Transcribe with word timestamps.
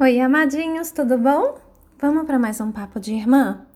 Oi, 0.00 0.20
amadinhos, 0.20 0.92
tudo 0.92 1.18
bom? 1.18 1.58
Vamos 1.98 2.24
para 2.24 2.38
mais 2.38 2.60
um 2.60 2.70
papo 2.70 3.00
de 3.00 3.12
irmã? 3.12 3.66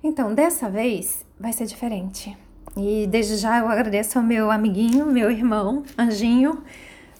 Então, 0.00 0.32
dessa 0.32 0.70
vez 0.70 1.26
vai 1.40 1.52
ser 1.52 1.66
diferente. 1.66 2.38
E 2.76 3.04
desde 3.08 3.36
já 3.36 3.58
eu 3.58 3.66
agradeço 3.66 4.16
ao 4.16 4.24
meu 4.24 4.48
amiguinho, 4.52 5.04
meu 5.06 5.28
irmão, 5.28 5.82
Anjinho, 5.98 6.62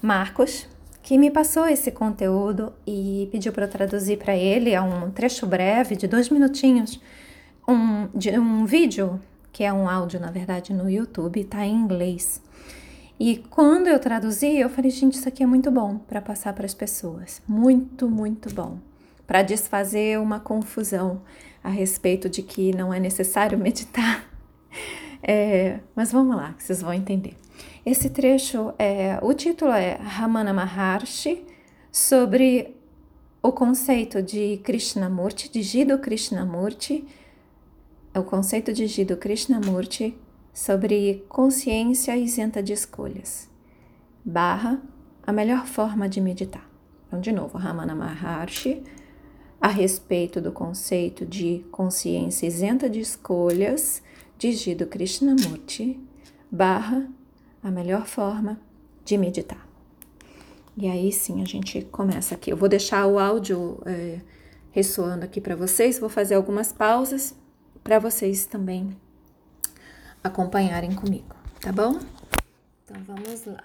Marcos, 0.01 0.69
que 1.03 1.19
me 1.19 1.29
passou 1.29 1.67
esse 1.67 1.91
conteúdo 1.91 2.73
e 2.87 3.29
pediu 3.33 3.53
para 3.53 3.65
eu 3.65 3.71
traduzir 3.71 4.17
para 4.17 4.37
ele 4.37 4.77
a 4.77 4.83
um 4.85 5.11
trecho 5.11 5.45
breve 5.45 5.97
de 5.97 6.07
dois 6.07 6.31
minutinhos, 6.31 7.01
um, 7.67 8.07
de 8.15 8.31
um 8.39 8.65
vídeo, 8.65 9.21
que 9.53 9.65
é 9.65 9.73
um 9.73 9.89
áudio, 9.89 10.21
na 10.21 10.31
verdade, 10.31 10.73
no 10.73 10.89
YouTube, 10.89 11.43
tá 11.43 11.67
em 11.67 11.75
inglês. 11.75 12.41
E 13.19 13.39
quando 13.51 13.87
eu 13.89 13.99
traduzi, 13.99 14.59
eu 14.59 14.69
falei, 14.69 14.91
gente, 14.91 15.15
isso 15.15 15.29
aqui 15.29 15.43
é 15.43 15.47
muito 15.47 15.71
bom 15.71 15.99
para 15.99 16.21
passar 16.21 16.53
para 16.53 16.67
as 16.67 16.75
pessoas. 16.75 17.41
Muito, 17.49 18.09
muito 18.11 18.53
bom. 18.55 18.79
Para 19.27 19.43
desfazer 19.43 20.21
uma 20.21 20.39
confusão 20.39 21.23
a 21.65 21.71
respeito 21.71 22.29
de 22.29 22.43
que 22.43 22.77
não 22.77 22.93
é 22.93 23.01
necessário 23.01 23.57
meditar. 23.59 24.29
É, 25.23 25.81
mas 25.95 26.13
vamos 26.13 26.37
lá, 26.37 26.53
que 26.53 26.63
vocês 26.63 26.83
vão 26.83 26.93
entender. 26.93 27.35
Esse 27.85 28.11
trecho, 28.11 28.75
é, 28.79 29.19
o 29.23 29.33
título 29.33 29.73
é 29.73 29.95
Ramana 29.95 30.53
Maharshi, 30.53 31.45
sobre 31.91 32.77
o 33.43 33.51
conceito 33.51 34.21
de 34.21 34.59
Krishnamurti, 34.59 35.51
de 35.51 35.63
Jiddu 35.63 35.99
Krishnamurti, 35.99 37.05
o 38.15 38.23
conceito 38.23 38.73
de 38.73 38.87
Jiddu 38.87 39.17
Krishnamurti 39.17 40.15
sobre 40.57 41.23
consciência 41.29 42.17
isenta 42.17 42.63
de 42.63 42.73
escolhas. 42.73 43.47
Barra, 44.25 44.81
a 45.23 45.31
melhor 45.31 45.67
forma 45.67 46.09
de 46.09 46.19
meditar. 46.19 46.67
Então, 47.07 47.21
de 47.21 47.31
novo, 47.31 47.59
Ramana 47.59 47.95
Maharshi, 47.95 48.83
a 49.61 49.69
respeito 49.69 50.41
do 50.41 50.51
conceito 50.51 51.27
de 51.27 51.63
consciência 51.71 52.47
isenta 52.47 52.89
de 52.89 53.01
escolhas, 53.01 54.03
digido 54.39 54.87
Krishnamurti, 54.87 56.01
barra, 56.51 57.07
a 57.63 57.71
melhor 57.71 58.07
forma 58.07 58.59
de 59.05 59.19
meditar. 59.19 59.69
E 60.75 60.89
aí 60.89 61.13
sim 61.13 61.43
a 61.43 61.45
gente 61.45 61.83
começa 61.83 62.35
aqui. 62.35 62.51
Eu 62.51 62.57
vou 62.57 62.69
deixar 62.69 63.07
o 63.07 63.19
áudio 63.19 63.79
é, 63.85 64.21
ressoando 64.71 65.27
aqui 65.27 65.39
para 65.39 65.55
vocês, 65.55 65.99
vou 65.99 66.09
fazer 66.09 66.35
algumas 66.35 66.73
pausas 66.73 67.35
para 67.85 67.99
vocês 67.99 68.47
também 68.47 68.97
acompanharem 70.27 70.95
comigo, 70.95 71.35
tá 71.61 71.73
bom? 71.73 71.99
Então 72.85 73.03
vamos 73.07 73.47
lá. 73.47 73.65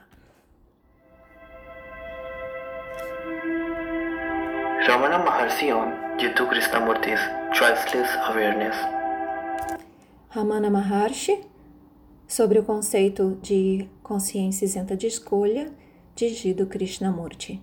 Ramana 4.87 5.19
Maharshi 5.19 5.71
on 5.71 6.17
Jiddu 6.17 6.47
Krishnamurti's 6.47 7.19
Choiceless 7.53 8.09
Awareness. 8.29 8.75
Ramana 10.29 10.69
Maharshi 10.69 11.45
sobre 12.27 12.57
o 12.59 12.63
conceito 12.63 13.37
de 13.41 13.87
consciência 14.01 14.65
isenta 14.65 14.95
de 14.97 15.07
escolha 15.07 15.71
de 16.15 16.29
Jiddu 16.29 16.65
Krishnamurti. 16.65 17.61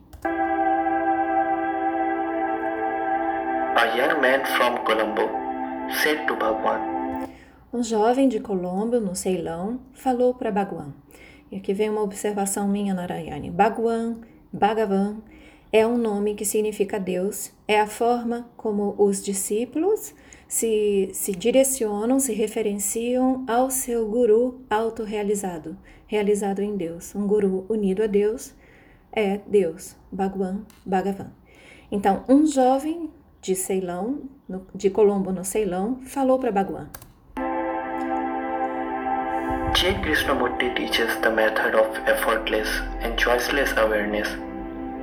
A 3.77 3.85
young 3.97 4.21
man 4.21 4.45
from 4.57 4.79
Colombo 4.85 5.29
said 6.03 6.27
to 6.27 6.35
Bhagwan, 6.37 6.98
um 7.73 7.83
jovem 7.83 8.29
de 8.29 8.41
Colombo, 8.41 8.99
no 8.99 9.15
Ceilão, 9.15 9.81
falou 9.93 10.35
para 10.35 10.51
Bhagwan. 10.51 10.93
E 11.51 11.57
aqui 11.57 11.75
vem 11.75 11.91
uma 11.91 12.03
observação 12.03 12.67
minha, 12.67 12.95
Narayane. 12.95 13.51
Bhagwan, 13.51 14.17
Bhagavan, 14.53 15.19
é 15.71 15.87
um 15.87 15.99
nome 15.99 16.35
que 16.35 16.47
significa 16.47 16.99
Deus, 16.99 17.53
é 17.67 17.79
a 17.79 17.87
forma 17.87 18.49
como 18.57 18.95
os 18.97 19.23
discípulos 19.23 20.15
se, 20.47 21.11
se 21.13 21.33
direcionam, 21.33 22.19
se 22.19 22.33
referenciam 22.33 23.45
ao 23.47 23.71
seu 23.71 24.09
guru 24.09 24.63
autorrealizado, 24.71 25.77
realizado 26.07 26.61
em 26.61 26.75
Deus. 26.75 27.15
Um 27.15 27.27
guru 27.27 27.67
unido 27.69 28.03
a 28.03 28.07
Deus 28.07 28.55
é 29.13 29.41
Deus, 29.47 29.95
Bhagwan, 30.11 30.63
Bhagavan. 30.87 31.33
Então, 31.93 32.25
um 32.27 32.47
jovem 32.47 33.11
de 33.43 33.55
Ceilão, 33.55 34.23
de 34.75 34.89
Colombo 34.89 35.33
no 35.33 35.45
Ceilão, 35.45 36.01
falou 36.03 36.39
para 36.39 36.51
Bhagwan. 36.51 36.89
J. 39.81 39.95
Krishnamurti 40.03 40.75
teaches 40.75 41.17
the 41.23 41.31
method 41.31 41.77
of 41.77 41.87
effortless 42.09 42.69
and 43.01 43.17
choiceless 43.17 43.77
awareness 43.77 44.27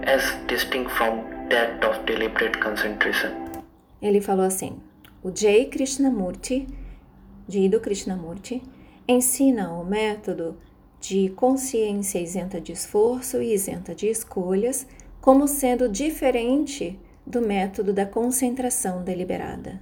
as 0.03 0.21
distinct 0.47 0.91
from 0.91 1.23
that 1.49 1.81
of 1.81 2.05
deliberate 2.05 2.59
concentration. 2.59 3.31
Ele 4.01 4.19
falou 4.19 4.45
assim: 4.45 4.81
o 5.23 5.31
J. 5.31 5.67
Krishnamurti, 5.67 6.67
Jiddu 7.47 7.79
Krishnamurti, 7.79 8.61
ensina 9.07 9.71
o 9.71 9.85
método 9.85 10.57
de 10.99 11.29
consciência 11.29 12.19
isenta 12.19 12.59
de 12.59 12.73
esforço 12.73 13.41
e 13.41 13.53
isenta 13.53 13.95
de 13.95 14.07
escolhas 14.07 14.85
como 15.21 15.47
sendo 15.47 15.87
diferente 15.87 16.99
do 17.25 17.39
método 17.39 17.93
da 17.93 18.05
concentração 18.05 19.05
deliberada. 19.05 19.79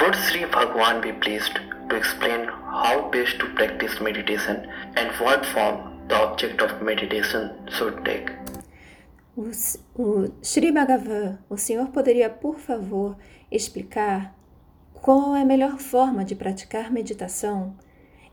Would 0.00 0.16
Sri 0.16 0.46
Bhagwan 0.46 1.02
be 1.02 1.12
pleased 1.12 1.52
to 1.90 1.96
explain 1.96 2.61
how 2.82 3.08
best 3.10 3.38
to 3.38 3.46
practice 3.54 4.00
meditation 4.00 4.66
and 4.96 5.10
what 5.20 5.46
form 5.46 5.76
the 6.08 6.16
object 6.16 6.60
of 6.60 6.82
meditation 6.82 7.52
should 7.70 8.04
take. 8.04 8.32
O, 9.36 9.50
o 9.94 10.32
Sri 10.42 10.72
Bhagavan, 10.72 11.38
o 11.48 11.56
senhor 11.56 11.88
poderia, 11.88 12.28
por 12.28 12.58
favor, 12.58 13.16
explicar 13.50 14.34
qual 14.92 15.34
é 15.34 15.42
a 15.42 15.44
melhor 15.44 15.78
forma 15.78 16.24
de 16.24 16.34
praticar 16.34 16.90
meditação 16.90 17.74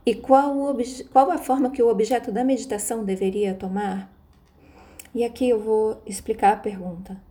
e 0.05 0.15
qual, 0.15 0.75
qual 1.11 1.31
a 1.31 1.37
forma 1.37 1.69
que 1.69 1.81
o 1.81 1.87
objeto 1.87 2.31
da 2.31 2.43
meditação 2.43 3.05
deveria 3.05 3.53
tomar? 3.53 4.11
E 5.13 5.23
aqui 5.23 5.49
eu 5.49 5.59
vou 5.59 6.01
explicar 6.05 6.53
a 6.53 6.57
pergunta. 6.57 7.21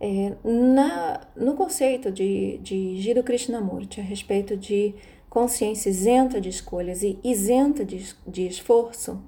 É, 0.00 0.32
na, 0.42 1.20
no 1.36 1.54
conceito 1.54 2.10
de, 2.10 2.58
de 2.58 3.00
Jiddu 3.00 3.22
Krishnamurti 3.22 4.00
a 4.00 4.04
respeito 4.04 4.56
de 4.56 4.94
consciência 5.32 5.88
isenta 5.88 6.38
de 6.38 6.50
escolhas 6.50 7.02
e 7.02 7.18
isenta 7.24 7.86
de, 7.86 8.14
de 8.26 8.46
esforço, 8.46 9.18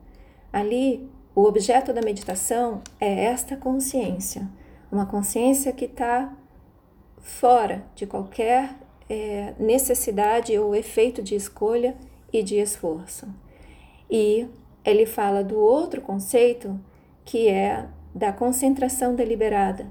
ali 0.53 1.09
o 1.35 1.45
objeto 1.45 1.95
da 1.95 2.03
meditação 2.03 2.83
é 3.01 3.25
esta 3.25 3.57
consciência, 3.57 4.47
uma 4.93 5.07
consciência 5.07 5.73
que 5.73 5.87
está 5.87 6.31
fora 7.21 7.87
de 7.95 8.07
qualquer 8.07 8.77
é, 9.09 9.55
necessidade 9.59 10.59
ou 10.59 10.77
efeito 10.77 11.23
de 11.23 11.37
escolha 11.37 11.97
e 12.31 12.43
de 12.43 12.57
esforço. 12.57 13.27
E 14.11 14.47
ele 14.85 15.07
fala 15.07 15.43
do 15.43 15.59
outro 15.59 16.03
conceito 16.03 16.79
que 17.25 17.49
é 17.49 17.89
da 18.15 18.31
concentração 18.31 19.15
deliberada. 19.15 19.91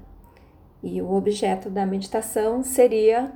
E 0.80 1.02
o 1.02 1.12
objeto 1.12 1.68
da 1.68 1.84
meditação 1.84 2.62
seria 2.62 3.32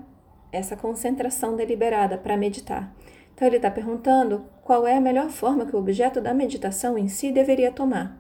essa 0.52 0.76
concentração 0.76 1.56
deliberada 1.56 2.16
para 2.16 2.36
meditar. 2.36 2.92
Então, 3.34 3.46
ele 3.46 3.56
está 3.56 3.70
perguntando 3.70 4.44
qual 4.62 4.86
é 4.86 4.96
a 4.96 5.00
melhor 5.00 5.30
forma 5.30 5.64
que 5.64 5.74
o 5.74 5.78
objeto 5.78 6.20
da 6.20 6.34
meditação 6.34 6.98
em 6.98 7.08
si 7.08 7.30
deveria 7.30 7.70
tomar. 7.70 8.18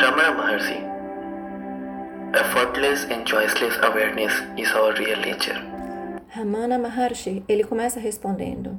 Ramana 0.00 0.32
Maharshi, 0.36 0.84
effortless 2.34 3.04
and 3.12 3.24
choiceless 3.26 3.78
awareness 3.82 4.32
is 4.56 4.70
our 4.74 4.94
real 4.94 5.18
nature. 5.20 5.58
Ramana 6.28 6.78
Maharshi, 6.78 7.42
ele 7.48 7.64
começa 7.64 7.98
respondendo: 7.98 8.78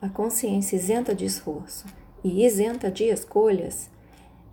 a 0.00 0.08
consciência 0.08 0.76
isenta 0.76 1.14
de 1.14 1.24
esforço 1.24 1.86
e 2.24 2.44
isenta 2.44 2.90
de 2.90 3.04
escolhas 3.04 3.90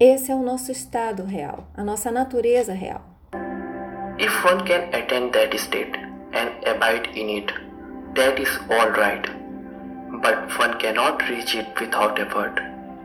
esse 0.04 0.32
é 0.32 0.36
o 0.36 0.44
nosso 0.44 0.70
estado 0.70 1.24
real, 1.24 1.66
a 1.74 1.82
nossa 1.82 2.12
natureza 2.12 2.74
real. 2.74 3.02
If 4.20 4.46
one 4.46 4.62
can 4.66 4.90
attain 4.92 5.32
that 5.32 5.56
state 5.58 5.98
and 6.34 6.50
abide 6.68 7.10
in 7.18 7.38
it, 7.38 7.54
that 8.16 8.42
is 8.42 8.50
all 8.70 8.92
right. 8.92 9.26
But 10.12 10.60
one 10.60 10.78
cannot 10.78 11.24
reach 11.30 11.56
it 11.56 11.70
without 11.80 12.20
effort. 12.20 12.62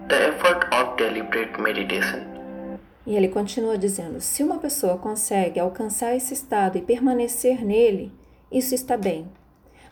The 0.08 0.28
effort 0.28 0.66
of 0.74 0.96
deliberate 0.96 1.60
meditation. 1.60 2.26
E 3.06 3.14
ele 3.16 3.28
continua 3.28 3.78
dizendo: 3.78 4.20
se 4.20 4.42
uma 4.42 4.58
pessoa 4.58 4.98
consegue 4.98 5.60
alcançar 5.60 6.16
esse 6.16 6.34
estado 6.34 6.78
e 6.78 6.82
permanecer 6.82 7.64
nele, 7.64 8.12
isso 8.50 8.74
está 8.74 8.96
bem. 8.96 9.28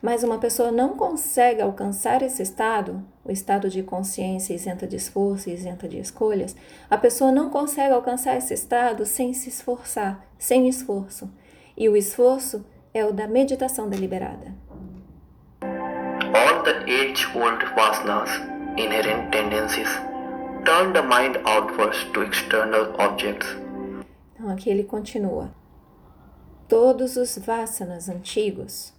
Mas 0.02 0.22
uma 0.22 0.38
pessoa 0.38 0.70
não 0.70 0.96
consegue 0.96 1.62
alcançar 1.62 2.22
esse 2.22 2.42
estado, 2.42 3.02
o 3.24 3.32
estado 3.32 3.68
de 3.68 3.82
consciência 3.82 4.54
isenta 4.54 4.86
de 4.86 4.96
esforço 4.96 5.50
isenta 5.50 5.88
de 5.88 5.98
escolhas, 5.98 6.54
a 6.88 6.96
pessoa 6.98 7.32
não 7.32 7.50
consegue 7.50 7.92
alcançar 7.92 8.36
esse 8.36 8.54
estado 8.54 9.04
sem 9.06 9.32
se 9.32 9.48
esforçar, 9.48 10.24
sem 10.38 10.68
esforço. 10.68 11.30
E 11.76 11.88
o 11.88 11.96
esforço 11.96 12.64
é 12.92 13.04
o 13.04 13.12
da 13.12 13.26
meditação 13.26 13.88
deliberada. 13.88 14.54
All 15.62 16.62
the 16.62 16.84
age-old 16.84 17.64
vasanas 17.74 18.30
inherent 18.78 19.30
tendencies, 19.30 19.88
turn 20.64 20.92
the 20.92 21.02
mind 21.02 21.36
outwards 21.44 22.04
to 22.12 22.22
external 22.22 22.94
objects. 22.98 23.48
Então 24.34 24.50
aqui 24.50 24.70
ele 24.70 24.84
continua. 24.84 25.50
Todos 26.68 27.16
os 27.16 27.38
vasanas 27.38 28.08
antigos, 28.08 28.92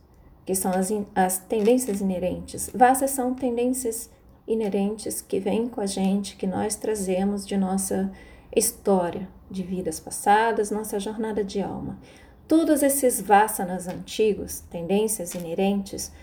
que 0.47 0.55
são 0.55 0.71
as, 0.71 0.89
as 1.13 1.39
tendências 1.39 1.99
inerentes, 1.99 2.69
vasas 2.73 3.11
são 3.11 3.33
tendências 3.33 4.09
inerentes 4.47 5.19
que 5.19 5.41
vêm 5.41 5.67
com 5.67 5.81
a 5.81 5.85
gente, 5.85 6.38
que 6.38 6.47
nós 6.47 6.77
trazemos 6.77 7.45
de 7.45 7.57
nossa 7.57 8.09
história, 8.55 9.27
de 9.51 9.61
vidas 9.61 9.99
passadas, 9.99 10.71
nossa 10.71 11.01
jornada 11.01 11.44
de 11.44 11.61
alma. 11.61 11.99
Todos 12.47 12.81
esses 12.81 13.19
vasanas 13.19 13.89
antigos, 13.89 14.61
tendências 14.71 15.35
inerentes, 15.35 16.13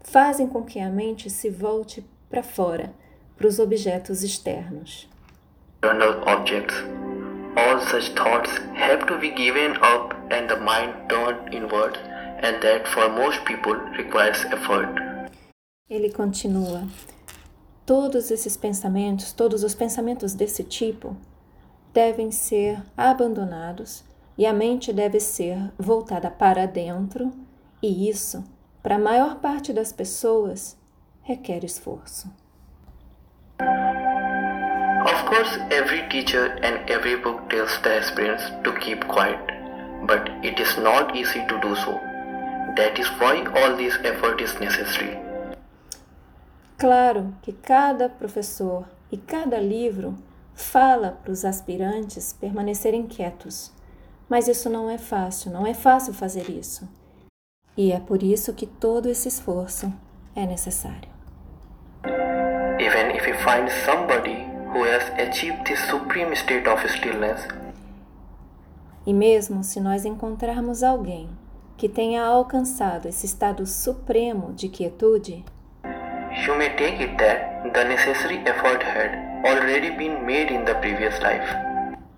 fazem 0.00 0.48
com 0.48 0.64
que 0.64 0.80
a 0.80 0.90
mente 0.90 1.30
se 1.30 1.48
volte 1.48 2.04
para 2.28 2.42
fora, 2.42 2.92
para 3.36 3.46
os 3.46 3.60
objetos 3.60 4.24
externos. 4.24 5.08
Objects. 6.26 6.74
All 7.56 7.80
such 7.82 8.10
thoughts 8.14 8.50
have 8.74 9.06
to 9.06 9.16
be 9.18 9.30
given 9.30 9.76
up 9.76 10.12
and 10.32 10.48
the 10.48 10.56
mind 10.56 10.92
turned 11.08 11.54
inward, 11.54 11.98
and 12.42 12.60
that 12.60 12.86
for 12.88 13.08
most 13.10 13.44
people 13.44 13.74
requires 13.96 14.44
effort. 14.46 14.94
Ele 15.90 16.10
continua: 16.10 16.86
Todos 17.86 18.30
esses 18.30 18.56
pensamentos, 18.56 19.32
todos 19.32 19.62
os 19.62 19.74
pensamentos 19.74 20.34
desse 20.34 20.62
tipo, 20.62 21.16
devem 21.92 22.30
ser 22.30 22.82
abandonados 22.96 24.04
e 24.36 24.46
a 24.46 24.52
mente 24.52 24.92
deve 24.92 25.18
ser 25.18 25.58
voltada 25.78 26.30
para 26.30 26.66
dentro, 26.66 27.32
e 27.82 28.08
isso, 28.08 28.44
para 28.82 28.94
a 28.94 28.98
maior 28.98 29.36
parte 29.36 29.72
das 29.72 29.92
pessoas, 29.92 30.76
requer 31.22 31.64
esforço. 31.64 32.30
Of 35.04 35.24
course, 35.26 35.58
every 35.70 36.08
teacher 36.08 36.56
and 36.62 36.88
every 36.88 37.16
book 37.16 37.48
tells 37.48 37.76
the 37.82 37.98
aspirants 37.98 38.44
to 38.62 38.72
keep 38.78 39.04
quiet, 39.08 39.40
but 40.06 40.28
it 40.44 40.60
is 40.60 40.76
not 40.78 41.16
easy 41.16 41.44
to 41.46 41.58
do 41.60 41.74
so. 41.74 42.07
That 42.78 43.00
is 43.00 43.08
why 43.18 43.44
all 43.60 43.76
this 43.76 43.98
effort 44.04 44.40
is 44.40 44.54
necessary. 44.60 45.18
Claro 46.78 47.34
que 47.42 47.52
cada 47.52 48.08
professor 48.08 48.84
e 49.10 49.16
cada 49.16 49.58
livro 49.58 50.14
fala 50.54 51.10
para 51.10 51.32
os 51.32 51.44
aspirantes 51.44 52.32
permanecerem 52.32 53.08
quietos, 53.08 53.72
mas 54.28 54.46
isso 54.46 54.70
não 54.70 54.88
é 54.88 54.96
fácil, 54.96 55.50
não 55.50 55.66
é 55.66 55.74
fácil 55.74 56.14
fazer 56.14 56.48
isso. 56.48 56.88
E 57.76 57.90
é 57.90 57.98
por 57.98 58.22
isso 58.22 58.54
que 58.54 58.64
todo 58.64 59.08
esse 59.08 59.26
esforço 59.26 59.92
é 60.36 60.46
necessário. 60.46 61.10
Even 62.78 63.10
if 63.16 63.26
you 63.26 63.34
find 63.38 63.68
somebody 63.84 64.46
who 64.72 64.84
has 64.84 65.02
achieved 65.18 65.64
this 65.64 65.80
supreme 65.88 66.32
state 66.36 66.68
of 66.68 66.88
stillness, 66.88 67.42
e 69.04 69.12
mesmo 69.12 69.64
se 69.64 69.80
nós 69.80 70.04
encontrarmos 70.04 70.84
alguém 70.84 71.28
que 71.78 71.88
tenha 71.88 72.24
alcançado 72.24 73.06
esse 73.06 73.24
estado 73.24 73.64
supremo 73.64 74.52
de 74.52 74.68
quietude, 74.68 75.44
you 76.44 76.56
may 76.56 76.70
take 76.70 77.00
it 77.00 77.16
that 77.16 77.70
the 77.72 77.84
necessary 77.84 78.38
effort 78.38 78.82
had 78.82 79.46
already 79.46 79.92
been 79.92 80.26
made 80.26 80.52
in 80.52 80.64
the 80.64 80.74
previous 80.74 81.14
life. 81.20 81.46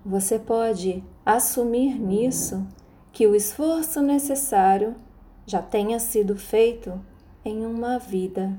Você 0.03 0.39
pode 0.39 1.03
assumir 1.23 1.99
nisso 2.01 2.67
que 3.13 3.27
o 3.27 3.35
esforço 3.35 4.01
necessário 4.01 4.95
já 5.45 5.61
tenha 5.61 5.99
sido 5.99 6.35
feito 6.35 6.99
em 7.45 7.63
uma 7.63 7.99
vida 7.99 8.51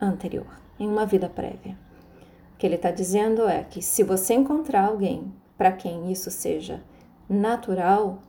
anterior, 0.00 0.46
em 0.80 0.88
uma 0.88 1.04
vida 1.04 1.28
prévia. 1.28 1.76
O 2.54 2.56
que 2.56 2.66
ele 2.66 2.76
está 2.76 2.90
dizendo 2.90 3.46
é 3.46 3.64
que 3.64 3.82
se 3.82 4.02
você 4.02 4.32
encontrar 4.32 4.86
alguém 4.86 5.30
para 5.58 5.72
quem 5.72 6.10
isso 6.10 6.30
seja 6.30 6.80
natural, 7.28 8.22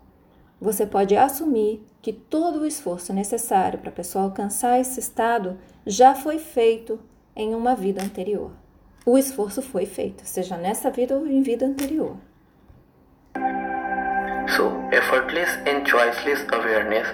você 0.60 0.86
pode 0.86 1.16
assumir 1.16 1.86
que 2.02 2.12
todo 2.12 2.62
o 2.62 2.66
esforço 2.66 3.14
necessário 3.14 3.80
para 3.80 3.90
a 3.90 3.94
pessoa 3.94 4.26
alcançar 4.26 4.80
esse 4.80 5.00
estado 5.00 5.58
já 5.86 6.14
foi 6.14 6.38
feito 6.38 7.00
em 7.36 7.56
uma 7.56 7.76
vida 7.76 8.02
anterior. 8.02 8.52
O 9.06 9.18
esforço 9.18 9.62
foi 9.62 9.86
feito, 9.86 10.24
seja 10.26 10.58
nessa 10.58 10.92
vida 10.92 11.16
ou 11.16 11.26
em 11.26 11.42
vida 11.42 11.66
anterior. 11.66 12.18
So, 14.56 14.72
effortless 14.92 15.52
and 15.68 15.86
choiceless 15.86 16.46
awareness 16.52 17.08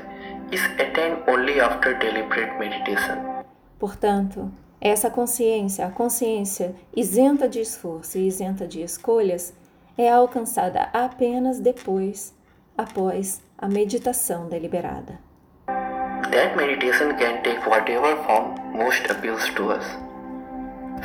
is 0.52 0.62
attained 0.80 1.22
only 1.28 1.60
after 1.60 1.98
deliberate 2.00 2.58
meditation. 2.58 3.44
Portanto, 3.78 4.52
essa 4.80 5.10
consciência, 5.10 5.86
a 5.86 5.92
consciência 5.92 6.76
isenta 6.96 7.48
de 7.48 7.60
esforço 7.60 8.18
e 8.18 8.28
isenta 8.28 8.68
de 8.68 8.82
escolhas, 8.82 9.54
é 9.98 10.10
alcançada 10.10 10.90
apenas 10.94 11.60
depois, 11.60 12.34
após 12.78 13.42
a 13.58 13.68
meditação 13.68 14.48
deliberada. 14.48 15.20
That 15.68 16.56
meditation 16.58 17.16
can 17.18 17.42
take 17.44 17.68
whatever 17.68 18.16
form 18.26 18.56
most 18.76 19.10
appeals 19.10 19.50
to 19.56 19.72
us. 19.72 19.86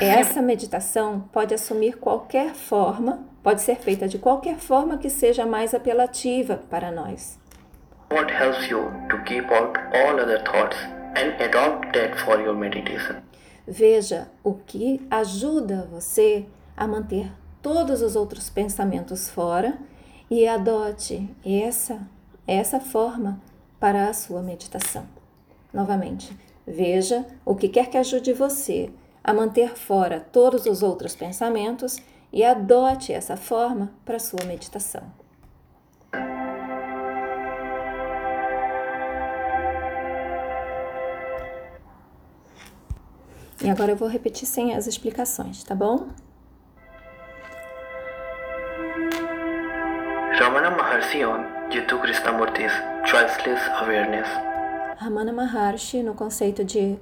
Essa 0.00 0.40
meditação 0.40 1.20
pode 1.32 1.55
assumir 1.55 1.99
qualquer 1.99 2.55
forma, 2.55 3.25
pode 3.43 3.61
ser 3.61 3.76
feita 3.76 4.08
de 4.08 4.19
qualquer 4.19 4.56
forma 4.56 4.99
que 4.99 5.11
seja 5.11 5.44
mais 5.44 5.75
apelativa 5.75 6.56
para 6.70 6.90
nós. 6.90 7.38
What 8.12 8.32
helps 8.32 8.69
you 8.69 8.90
to 9.08 9.23
keep 9.25 9.46
out 9.52 9.78
all 9.94 10.19
other 10.19 10.43
thoughts 10.43 10.76
and 11.16 11.40
adopt 11.43 11.93
that 11.93 12.19
for 12.25 12.40
your 12.40 12.55
meditation? 12.56 13.16
Veja 13.66 14.28
o 14.43 14.55
que 14.55 15.06
ajuda 15.11 15.87
você 15.90 16.46
a 16.76 16.87
manter 16.88 17.31
todos 17.62 18.02
os 18.02 18.16
outros 18.16 18.50
pensamentos 18.50 19.28
fora 19.28 19.78
e 20.30 20.46
adote 20.46 21.28
essa 21.44 22.00
essa 22.46 22.80
forma 22.80 23.40
para 23.78 24.08
a 24.08 24.12
sua 24.12 24.42
meditação. 24.42 25.06
Novamente, 25.72 26.36
veja 26.66 27.24
o 27.44 27.54
que 27.54 27.68
quer 27.68 27.88
que 27.88 27.96
ajude 27.96 28.32
você 28.32 28.90
a 29.22 29.32
manter 29.32 29.76
fora 29.76 30.20
todos 30.20 30.66
os 30.66 30.82
outros 30.82 31.14
pensamentos 31.14 31.98
e 32.32 32.42
adote 32.44 33.12
essa 33.12 33.36
forma 33.36 33.92
para 34.04 34.16
a 34.16 34.20
sua 34.20 34.44
meditação. 34.44 35.02
E 43.62 43.68
agora 43.68 43.92
eu 43.92 43.96
vou 43.96 44.08
repetir 44.08 44.48
sem 44.48 44.74
as 44.74 44.86
explicações, 44.86 45.62
tá 45.62 45.74
bom? 45.74 46.08
Jiddu 51.80 51.96
Krishnamurti's 52.02 52.72
Choiceless 53.08 53.62
Awareness. 53.80 54.28
Ramana 55.00 55.32
Maharshi 55.32 56.02
no 56.02 56.12
conceito 56.14 56.62
de 56.62 56.99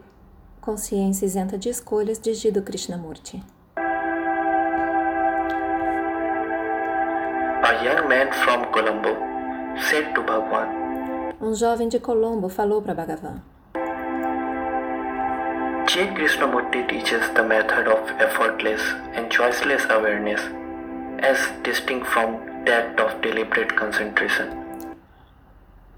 consciência 0.61 1.26
isenta 1.26 1.58
de 1.58 1.68
escolhas 1.68 2.18
de 2.18 2.32
Jiddu 2.32 2.62
Krishnamurti. 2.62 3.42
A 7.64 7.73
young 7.85 8.08
man 8.08 8.30
from 8.44 8.66
Colombo 8.70 9.16
said 9.90 10.14
to 10.14 10.23
Bhagwan, 10.23 10.68
Um 11.40 11.54
jovem 11.56 11.88
de 11.88 11.99
Colombo 11.99 12.49
falou 12.49 12.80
para 12.80 12.94
Bhagavan: 12.94 13.42
J. 15.88 16.06
Krishnamurti 16.14 16.87
teaches 16.87 17.28
the 17.35 17.42
method 17.42 17.88
of 17.88 18.08
effortless 18.20 18.82
and 19.14 19.28
choiceless 19.28 19.90
awareness 19.90 20.40
as 21.18 21.38
distinct 21.64 22.06
from 22.06 22.38
that 22.64 23.00
of 23.00 23.20
deliberate 23.23 23.75
concentration. 23.75 24.67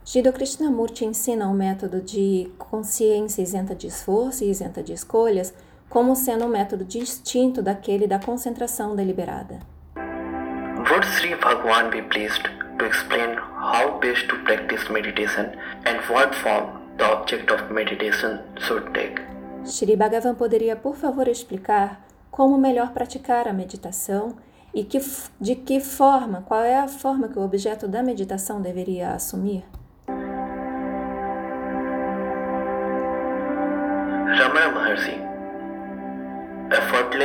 Jiddu 0.04 0.32
Krishnamurti 0.32 1.04
ensina 1.04 1.46
o 1.48 1.54
método 1.54 2.00
de 2.00 2.50
consciência 2.58 3.42
isenta 3.42 3.74
de 3.74 3.86
esforço 3.86 4.42
e 4.42 4.50
isenta 4.50 4.82
de 4.82 4.92
escolhas 4.92 5.52
como 5.88 6.16
sendo 6.16 6.46
um 6.46 6.48
método 6.48 6.84
distinto 6.84 7.62
daquele 7.62 8.06
da 8.06 8.18
concentração 8.18 8.96
deliberada. 8.96 9.60
Would 9.96 11.06
Sri 11.06 11.36
Bhagwan 11.36 11.90
be 11.90 12.02
pleased 12.02 12.42
to 12.78 12.86
explain 12.86 13.36
how 13.36 14.00
best 14.00 14.26
to 14.28 14.36
practice 14.44 14.90
meditation 14.90 15.52
and 15.84 16.00
what 16.10 16.34
form 16.34 16.80
the 16.96 17.04
object 17.04 17.52
of 17.52 17.70
meditation 17.72 18.40
should 18.66 18.90
take? 18.92 19.20
Shri 19.66 19.94
Bhagavan 19.94 20.34
poderia, 20.34 20.74
por 20.74 20.96
favor, 20.96 21.28
explicar 21.28 22.00
como 22.30 22.56
melhor 22.56 22.92
praticar 22.92 23.46
a 23.46 23.52
meditação 23.52 24.34
e 24.74 24.82
que, 24.82 24.98
de 25.38 25.54
que 25.54 25.78
forma, 25.78 26.42
qual 26.42 26.62
é 26.62 26.78
a 26.78 26.88
forma 26.88 27.28
que 27.28 27.38
o 27.38 27.42
objeto 27.42 27.86
da 27.86 28.02
meditação 28.02 28.62
deveria 28.62 29.10
assumir? 29.10 29.62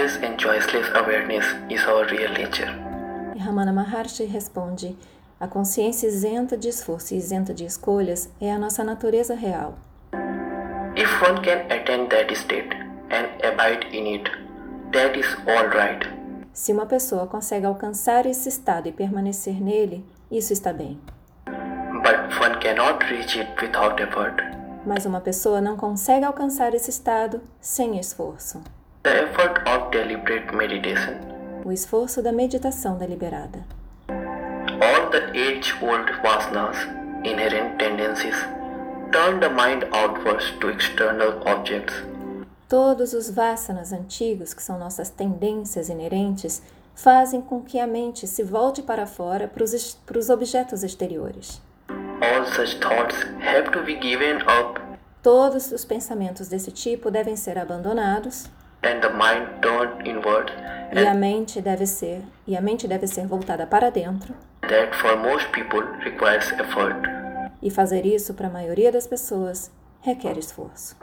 Effortless 0.06 0.18
and 0.24 0.38
choiceless 0.38 0.92
awareness 0.96 1.46
is 1.70 1.86
our 1.86 2.06
real 2.06 2.32
nature. 2.32 2.72
E 3.36 3.40
Ramana 3.40 3.74
Maharshi 3.74 4.26
responde: 4.26 4.96
a 5.40 5.48
consciência 5.48 6.08
isenta 6.08 6.58
de 6.58 6.70
esforço 6.70 7.14
e 7.14 7.18
isenta 7.18 7.54
de 7.54 7.66
escolhas 7.66 8.30
é 8.40 8.52
a 8.52 8.60
nossa 8.60 8.84
natureza 8.84 9.36
real. 9.36 9.76
If 10.96 11.22
one 11.22 11.42
can 11.42 11.66
attain 11.70 12.08
that 12.08 12.34
state 12.34 12.76
and 13.12 13.28
abide 13.44 13.88
in 13.92 14.16
it, 14.16 14.32
that 14.92 15.20
is 15.20 15.28
all 15.48 15.68
right. 15.70 16.08
Se 16.54 16.72
uma 16.72 16.86
pessoa 16.86 17.28
consegue 17.28 17.66
alcançar 17.66 18.26
esse 18.26 18.48
estado 18.48 18.88
e 18.88 18.92
permanecer 18.92 19.62
nele, 19.62 20.06
isso 20.32 20.54
está 20.54 20.72
bem. 20.72 21.00
But 21.46 22.40
one 22.40 22.58
cannot 22.62 23.04
reach 23.10 23.38
it 23.40 23.52
without 23.62 24.02
effort. 24.02 24.42
Mas 24.86 25.06
uma 25.06 25.20
pessoa 25.20 25.60
não 25.60 25.76
consegue 25.76 26.24
alcançar 26.24 26.74
esse 26.74 26.92
estado 26.92 27.42
sem 27.60 28.00
esforço. 28.00 28.62
The 29.06 29.22
effort 29.22 29.62
of 29.68 29.92
deliberate 29.92 30.52
meditation. 30.52 31.14
O 31.64 31.72
esforço 31.72 32.24
da 32.24 32.32
meditação 32.32 32.98
deliberada. 32.98 33.64
All 34.10 35.12
the 35.12 35.30
age-old 35.30 36.12
vasanas, 36.24 36.76
inherent 37.24 37.78
tendencies, 37.78 38.36
turn 39.12 39.40
the 39.40 39.50
mind 39.50 39.84
outwards 39.94 40.50
to 40.60 40.72
external 40.72 41.40
objects. 41.46 41.94
Todos 42.68 43.14
os 43.14 43.30
vasanas 43.30 43.94
antigos, 43.94 44.56
que 44.56 44.64
são 44.64 44.80
nossas 44.80 45.12
tendências 45.12 45.88
inerentes, 45.88 46.64
fazem 46.96 47.42
com 47.42 47.62
que 47.62 47.80
a 47.80 47.86
mente 47.86 48.26
se 48.26 48.42
volte 48.42 48.82
para 48.82 49.06
fora 49.06 49.48
para 49.48 49.64
os, 49.64 50.00
para 50.04 50.18
os 50.18 50.32
objetos 50.32 50.82
exteriores. 50.82 51.62
All 52.24 52.44
such 52.44 52.80
thoughts 52.80 53.18
have 53.40 53.70
to 53.72 53.84
be 53.84 54.00
given 54.02 54.38
up 54.48 54.82
Todos 55.22 55.72
os 55.72 55.86
pensamentos 55.86 56.48
desse 56.48 56.72
tipo 56.72 57.12
devem 57.12 57.36
ser 57.36 57.60
abandonados 57.60 58.50
and 58.86 59.02
the 59.02 59.10
mind 59.10 59.48
turned 59.62 60.08
inward 60.08 60.52
e 60.94 61.00
a 61.06 61.14
mente 61.14 61.62
deve 61.62 61.86
ser 61.86 62.22
e 62.48 62.56
a 62.56 62.62
mente 62.62 62.88
deve 62.88 63.08
ser 63.08 63.26
voltada 63.28 63.66
para 63.68 63.90
dentro. 63.90 64.34
that 64.62 64.96
for 64.96 65.16
most 65.18 65.48
people 65.52 65.82
requires 66.04 66.52
effort. 66.54 66.96
E 67.62 67.70
fazer 67.70 68.06
isso 68.06 68.34
para 68.34 68.48
a 68.48 68.50
maioria 68.52 68.92
das 68.92 69.08
pessoas 69.08 69.72
requer 70.02 70.38
esforço. 70.38 70.96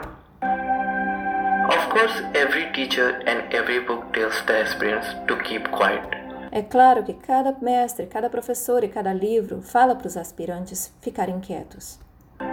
Of 1.69 1.89
course, 1.91 2.23
every 2.35 2.71
teacher 2.73 3.21
and 3.27 3.53
every 3.55 3.81
book 3.81 4.13
tells 4.13 4.41
the 4.47 4.63
aspirants 4.63 5.07
to 5.27 5.37
keep 5.39 5.69
quiet. 5.71 6.07
É 6.51 6.63
claro 6.63 7.03
que 7.03 7.15
cada 7.15 7.53
mestre, 7.63 8.07
cada 8.07 8.29
professor 8.29 8.85
e 8.85 8.89
cada 8.89 9.13
livro 9.13 9.63
fala 9.63 9.95
para 9.95 10.07
os 10.07 10.17
aspirantes 10.17 10.93
ficarem 11.01 11.41
quietos, 11.41 11.99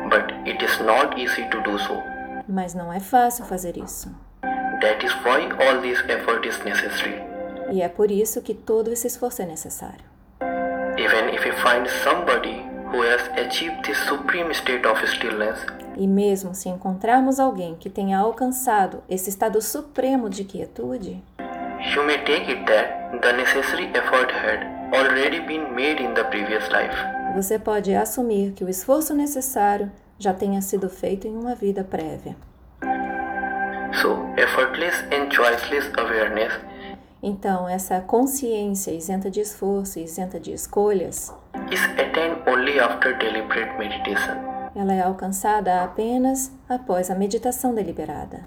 But 0.10 0.32
it 0.48 0.64
is 0.64 0.80
not 0.80 1.20
easy 1.22 1.44
to 1.50 1.62
do 1.62 1.78
so. 1.80 1.94
mas 2.48 2.74
não 2.74 2.92
é 2.94 3.00
fácil 3.00 3.46
fazer 3.46 3.78
isso. 3.78 4.10
That 4.82 5.06
is 5.06 5.12
why 5.26 5.50
all 5.66 5.82
this 5.82 6.00
effort 6.08 6.48
is 6.48 6.58
necessary. 6.64 7.22
E 7.72 7.82
é 7.82 7.90
por 7.90 8.10
isso 8.10 8.42
que 8.42 8.54
todo 8.54 8.92
esse 8.92 9.08
esforço 9.08 9.42
é 9.42 9.46
necessário. 9.46 10.06
Even 10.98 11.34
if 11.34 11.46
you 11.46 11.54
find 11.54 11.88
somebody 12.04 12.62
who 12.92 13.02
has 13.04 13.22
achieved 13.38 13.82
this 13.84 13.98
supreme 14.08 14.52
state 14.54 14.86
of 14.88 15.06
stillness, 15.08 15.60
E 15.98 16.08
mesmo 16.08 16.56
se 16.56 16.70
encontrarmos 16.70 17.40
alguém 17.40 17.76
que 17.76 17.90
tenha 17.90 18.18
alcançado 18.20 19.04
esse 19.10 19.30
estado 19.30 19.62
supremo 19.62 20.30
de 20.30 20.44
quietude, 20.46 21.22
you 21.94 22.04
may 22.06 22.18
take 22.20 22.50
it 22.52 22.66
that 22.66 23.20
the 23.22 23.34
necessary 23.34 23.90
effort 23.94 24.32
had 24.32 24.66
already 24.96 25.40
been 25.42 25.74
made 25.76 26.02
in 26.02 26.14
the 26.14 26.24
previous 26.24 26.68
life. 26.70 26.96
você 27.36 27.60
pode 27.60 27.94
assumir 27.94 28.54
que 28.54 28.64
o 28.64 28.70
esforço 28.70 29.14
necessário 29.14 29.92
já 30.18 30.34
tenha 30.34 30.62
sido 30.62 30.90
feito 30.90 31.28
em 31.28 31.36
uma 31.38 31.54
vida 31.54 31.84
prévia. 31.84 32.36
So, 34.02 34.18
effortless 34.38 34.96
and 35.12 35.30
choiceless 35.30 35.90
awareness 35.98 36.54
Então, 37.22 37.68
essa 37.68 38.00
consciência 38.00 38.92
isenta 38.92 39.30
de 39.30 39.42
esforço 39.42 40.00
isenta 40.00 40.40
de 40.40 40.54
escolhas, 40.54 41.34
is 41.70 41.84
attained 42.00 42.42
only 42.48 42.80
after 42.80 43.18
deliberate 43.18 43.78
meditation. 43.78 44.36
ela 44.74 44.94
é 44.94 45.02
alcançada 45.02 45.84
apenas 45.84 46.50
após 46.70 47.10
a 47.12 47.16
meditação 47.16 47.76
deliberada. 47.76 48.46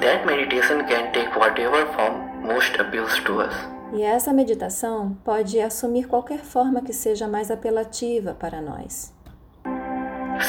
That 0.00 0.24
meditation 0.26 0.84
can 0.84 1.10
take 1.12 1.36
whatever 1.36 1.86
form 1.94 2.44
most 2.46 2.80
appeals 2.80 3.18
to 3.24 3.40
us. 3.40 3.54
E 3.92 4.02
essa 4.02 4.32
meditação 4.32 5.16
pode 5.24 5.60
assumir 5.60 6.06
qualquer 6.06 6.38
forma 6.38 6.82
que 6.82 6.92
seja 6.92 7.26
mais 7.26 7.50
apelativa 7.50 8.32
para 8.34 8.60
nós. 8.60 9.12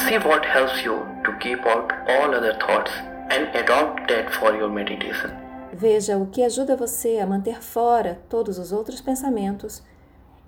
See 0.06 0.18
what 0.18 0.46
helps 0.46 0.82
you 0.84 1.00
to 1.24 1.32
keep 1.38 1.60
out 1.66 1.92
all 2.08 2.32
other 2.34 2.56
thoughts 2.58 2.92
and 3.30 3.56
adopt 3.56 4.08
that 4.08 4.32
for 4.34 4.54
your 4.54 4.70
meditation. 4.70 5.30
Veja 5.72 6.16
o 6.16 6.26
que 6.26 6.42
ajuda 6.42 6.76
você 6.76 7.18
a 7.18 7.26
manter 7.26 7.60
fora 7.60 8.20
todos 8.28 8.58
os 8.58 8.70
outros 8.72 9.00
pensamentos 9.00 9.82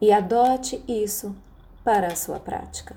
e 0.01 0.13
adote 0.13 0.83
isso 0.87 1.35
para 1.83 2.09
a 2.09 2.17
sua 2.17 2.39
prática. 2.39 2.97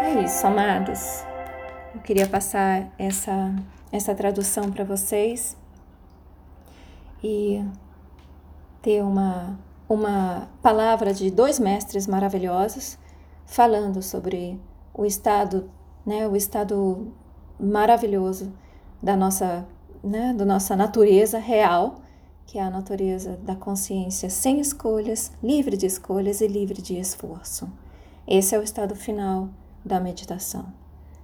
É 0.00 0.22
isso, 0.22 0.46
amados. 0.46 1.24
Eu 1.94 2.00
queria 2.00 2.28
passar 2.28 2.92
essa, 2.98 3.54
essa 3.90 4.14
tradução 4.14 4.70
para 4.70 4.84
vocês 4.84 5.56
e 7.22 7.64
ter 8.80 9.02
uma, 9.02 9.58
uma 9.88 10.48
palavra 10.62 11.12
de 11.12 11.30
dois 11.30 11.58
mestres 11.58 12.06
maravilhosos 12.06 12.98
falando 13.44 14.02
sobre 14.02 14.60
o 14.94 15.04
estado, 15.04 15.70
né, 16.04 16.26
o 16.26 16.36
estado 16.36 17.12
maravilhoso 17.58 18.52
da 19.02 19.16
nossa, 19.16 19.66
né, 20.02 20.34
da 20.34 20.44
nossa 20.44 20.76
natureza 20.76 21.38
real, 21.38 21.96
que 22.46 22.58
é 22.58 22.62
a 22.62 22.70
natureza 22.70 23.38
da 23.42 23.54
consciência 23.54 24.28
sem 24.28 24.60
escolhas, 24.60 25.32
livre 25.42 25.76
de 25.76 25.86
escolhas 25.86 26.40
e 26.40 26.46
livre 26.46 26.82
de 26.82 26.98
esforço. 26.98 27.70
Esse 28.26 28.54
é 28.54 28.58
o 28.58 28.62
estado 28.62 28.94
final 28.94 29.48
da 29.84 30.00
meditação. 30.00 30.66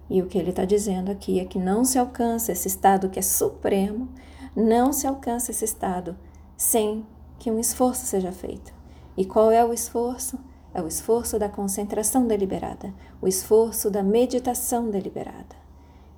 E 0.09 0.23
o 0.23 0.27
que 0.27 0.39
ele 0.39 0.51
está 0.51 0.65
dizendo 0.65 1.11
aqui 1.11 1.41
é 1.41 1.45
que 1.45 1.59
não 1.59 1.85
se 1.85 1.99
alcança 1.99 2.53
esse 2.53 2.69
estado 2.69 3.09
que 3.09 3.19
é 3.19 3.23
supremo, 3.23 4.09
não 4.55 4.93
se 4.93 5.07
alcança 5.07 5.51
esse 5.51 5.65
estado 5.65 6.17
sem 6.57 7.05
que 7.39 7.51
um 7.51 7.59
esforço 7.59 8.07
seja 8.07 8.31
feito. 8.31 8.73
E 9.17 9.25
qual 9.25 9.51
é 9.51 9.65
o 9.65 9.73
esforço? 9.73 10.39
É 10.77 10.83
o 10.83 10.87
esforço 10.87 11.39
da 11.39 11.49
concentração 11.49 12.27
deliberada, 12.27 12.93
o 13.19 13.27
esforço 13.27 13.91
da 13.91 14.03
meditação 14.03 14.91
deliberada. 14.91 15.57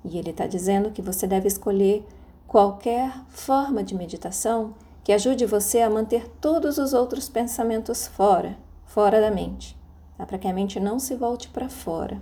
E 0.03 0.17
ele 0.17 0.31
está 0.31 0.47
dizendo 0.47 0.91
que 0.91 1.01
você 1.01 1.25
deve 1.25 1.47
escolher 1.47 2.05
qualquer 2.45 3.09
forma 3.29 3.81
de 3.81 3.95
meditação 3.95 4.73
que 5.01 5.13
ajude 5.13 5.45
você 5.45 5.79
a 5.79 5.89
manter 5.89 6.27
todos 6.41 6.77
os 6.77 6.93
outros 6.93 7.29
pensamentos 7.29 8.05
fora, 8.05 8.57
fora 8.83 9.21
da 9.21 9.31
mente, 9.31 9.77
tá? 10.17 10.25
para 10.25 10.37
que 10.37 10.49
a 10.49 10.53
mente 10.53 10.77
não 10.77 10.99
se 10.99 11.15
volte 11.15 11.47
para 11.47 11.69
fora. 11.69 12.21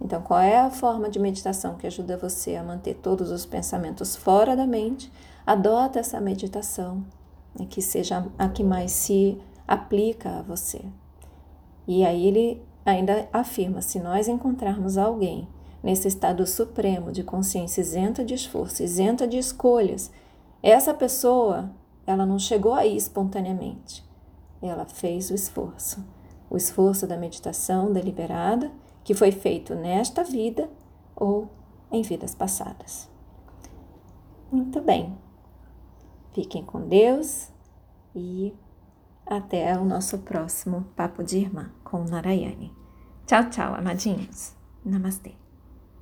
Então, 0.00 0.22
qual 0.22 0.40
é 0.40 0.58
a 0.58 0.70
forma 0.70 1.10
de 1.10 1.18
meditação 1.18 1.76
que 1.76 1.86
ajuda 1.86 2.16
você 2.16 2.56
a 2.56 2.64
manter 2.64 2.94
todos 2.94 3.30
os 3.30 3.44
pensamentos 3.44 4.16
fora 4.16 4.56
da 4.56 4.66
mente? 4.66 5.12
Adota 5.46 5.98
essa 5.98 6.18
meditação, 6.18 7.04
né, 7.54 7.66
que 7.68 7.82
seja 7.82 8.26
a 8.38 8.48
que 8.48 8.64
mais 8.64 8.90
se 8.90 9.38
aplica 9.68 10.38
a 10.38 10.40
você. 10.40 10.80
E 11.86 12.04
aí 12.04 12.26
ele 12.26 12.62
ainda 12.84 13.28
afirma: 13.32 13.80
se 13.82 13.98
nós 13.98 14.28
encontrarmos 14.28 14.96
alguém 14.96 15.48
nesse 15.82 16.08
estado 16.08 16.46
supremo 16.46 17.12
de 17.12 17.22
consciência 17.22 17.80
isenta 17.80 18.24
de 18.24 18.34
esforço, 18.34 18.82
isenta 18.82 19.26
de 19.26 19.36
escolhas, 19.36 20.10
essa 20.62 20.94
pessoa, 20.94 21.70
ela 22.06 22.24
não 22.24 22.38
chegou 22.38 22.72
aí 22.72 22.96
espontaneamente. 22.96 24.02
Ela 24.62 24.86
fez 24.86 25.30
o 25.30 25.34
esforço. 25.34 26.02
O 26.48 26.56
esforço 26.56 27.06
da 27.06 27.16
meditação 27.16 27.92
deliberada 27.92 28.72
que 29.02 29.14
foi 29.14 29.30
feito 29.30 29.74
nesta 29.74 30.24
vida 30.24 30.70
ou 31.14 31.48
em 31.92 32.00
vidas 32.00 32.34
passadas. 32.34 33.08
Muito 34.50 34.80
bem. 34.80 35.14
Fiquem 36.32 36.64
com 36.64 36.88
Deus 36.88 37.48
e 38.14 38.54
até 39.26 39.76
o 39.78 39.84
nosso 39.84 40.18
próximo 40.18 40.86
Papo 40.96 41.22
de 41.22 41.38
Irmã 41.38 41.70
com 41.82 42.04
Narayane. 42.04 42.72
Tchau, 43.26 43.48
tchau, 43.50 43.74
amadinhos. 43.74 44.54
Namastê. 44.84 45.43